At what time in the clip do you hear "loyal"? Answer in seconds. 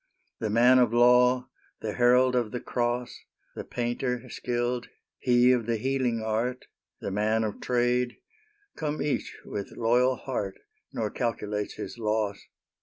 9.77-10.15